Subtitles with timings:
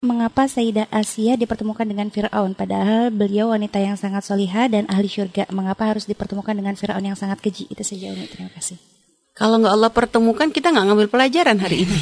[0.00, 5.44] Mengapa Sayyidah Asia dipertemukan dengan Fir'aun padahal beliau wanita yang sangat solihah dan ahli syurga?
[5.52, 7.68] Mengapa harus dipertemukan dengan Fir'aun yang sangat keji?
[7.68, 8.80] Itu saja Umi, terima kasih.
[9.30, 11.96] Kalau nggak Allah pertemukan, kita nggak ngambil pelajaran hari ini.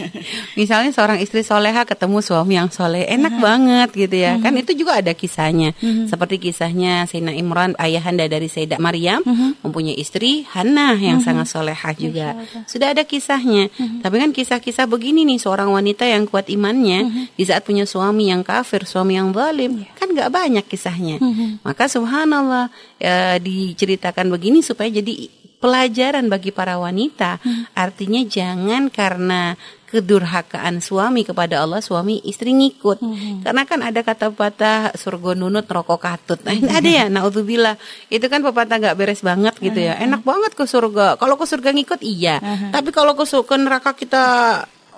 [0.60, 4.34] Misalnya seorang istri soleha ketemu suami yang soleh, enak banget gitu ya.
[4.34, 4.44] Uh -huh.
[4.44, 5.70] Kan itu juga ada kisahnya.
[5.78, 6.06] Uh -huh.
[6.10, 9.50] Seperti kisahnya Sayyidina Imran, ayahanda dari Sayyidah Maryam, uh -huh.
[9.62, 11.26] mempunyai istri Hannah yang uh -huh.
[11.30, 12.42] sangat soleha juga.
[12.66, 13.70] Sudah ada kisahnya.
[13.70, 14.00] Uh -huh.
[14.02, 17.26] Tapi kan kisah-kisah begini nih, seorang wanita yang kuat imannya, uh -huh.
[17.38, 19.94] di saat punya suami yang kafir, suami yang zalim, yeah.
[19.94, 21.22] kan nggak banyak kisahnya.
[21.22, 21.50] Uh -huh.
[21.62, 27.40] Maka subhanallah, ya, diceritakan begini supaya jadi pelajaran bagi para wanita.
[27.40, 27.64] Hmm.
[27.72, 29.56] Artinya jangan karena
[29.94, 33.46] kedurhakaan suami kepada Allah suami istri ngikut hmm.
[33.46, 37.78] karena kan ada kata pepatah surga nunut rokok katut nah, ada ya naudzubillah
[38.10, 40.04] itu kan pepatah nggak beres banget gitu ya hmm.
[40.10, 42.74] enak banget ke surga kalau ke surga ngikut iya hmm.
[42.74, 44.24] tapi kalau ke, ke neraka kita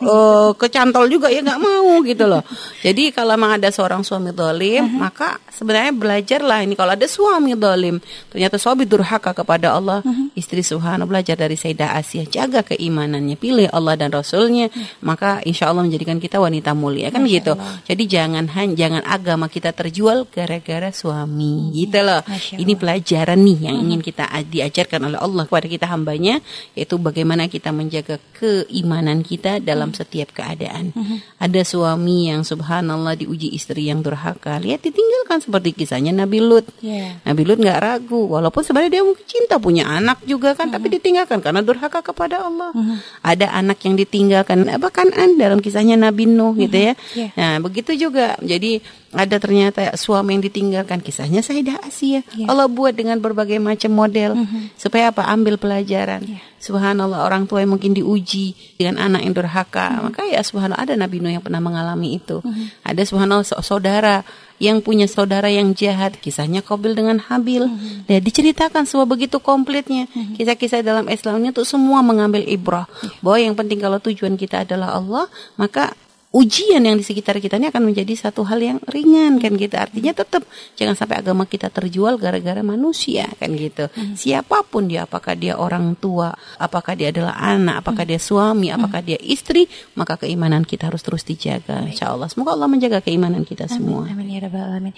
[0.03, 2.43] uh, kecantol juga ya nggak mau gitu loh.
[2.85, 5.01] Jadi kalau memang ada seorang suami dolim, uh -huh.
[5.09, 7.97] maka sebenarnya belajarlah ini kalau ada suami dolim,
[8.29, 10.26] ternyata suami durhaka kepada Allah, uh -huh.
[10.37, 14.69] Istri Subhanahu belajar dari Sayyidah Asia, jaga keimanannya, pilih Allah dan Rasulnya,
[15.01, 17.53] maka insya Allah menjadikan kita wanita mulia kan Masya gitu.
[17.57, 17.81] Allah.
[17.89, 18.45] Jadi jangan
[18.77, 22.21] jangan agama kita terjual gara-gara suami, gitu loh.
[22.53, 26.45] Ini pelajaran nih yang ingin kita diajarkan oleh Allah kepada kita hambanya,
[26.77, 30.91] yaitu bagaimana kita menjaga keimanan kita dalam dalam setiap keadaan.
[30.91, 31.19] Uh-huh.
[31.39, 34.59] Ada suami yang subhanallah diuji istri yang durhaka.
[34.59, 36.67] Lihat ditinggalkan seperti kisahnya Nabi Lut.
[36.83, 37.23] Yeah.
[37.23, 40.83] Nabi Lut nggak ragu, walaupun sebenarnya dia mungkin cinta punya anak juga kan, uh-huh.
[40.83, 42.75] tapi ditinggalkan karena durhaka kepada Allah.
[42.75, 42.99] Uh-huh.
[43.23, 46.67] Ada anak yang ditinggalkan, bahkan dalam kisahnya Nabi Nuh uh-huh.
[46.67, 46.93] gitu ya.
[47.15, 47.31] Yeah.
[47.39, 48.35] Nah begitu juga.
[48.43, 48.83] Jadi
[49.17, 52.21] ada ternyata suami yang ditinggalkan kisahnya Sayyidah Asia.
[52.35, 52.51] Yeah.
[52.51, 54.75] Allah buat dengan berbagai macam model uh-huh.
[54.77, 55.25] supaya apa?
[55.31, 56.27] Ambil pelajaran.
[56.27, 56.43] Yeah.
[56.57, 59.87] Subhanallah orang tua yang mungkin diuji dengan anak yang durhaka.
[59.87, 60.11] Hmm.
[60.11, 62.43] Maka ya subhanallah ada Nabi Nuh yang pernah mengalami itu.
[62.43, 62.73] Hmm.
[62.83, 64.27] Ada subhanallah saudara
[64.63, 66.17] yang punya saudara yang jahat.
[66.17, 67.69] Kisahnya Qabil dengan Habil.
[67.69, 68.09] Hmm.
[68.09, 70.09] Dan diceritakan semua begitu komplitnya.
[70.13, 70.37] Hmm.
[70.39, 72.89] Kisah-kisah dalam Islam itu semua mengambil ibrah.
[73.03, 73.15] Yeah.
[73.21, 75.29] Bahwa yang penting kalau tujuan kita adalah Allah,
[75.61, 75.93] maka
[76.37, 80.13] ujian yang di sekitar kita ini akan menjadi satu hal yang ringan kan gitu artinya
[80.13, 80.45] tetap
[80.77, 84.21] jangan sampai agama kita terjual gara-gara manusia kan gitu hmm.
[84.21, 88.13] siapa pun dia apakah dia orang tua apakah dia adalah anak apakah hmm.
[88.13, 89.09] dia suami apakah hmm.
[89.09, 89.65] dia istri
[89.97, 94.21] maka keimanan kita harus terus dijaga insya Allah semoga Allah menjaga keimanan kita semua amin,
[94.21, 94.93] amin ya rabbal alamin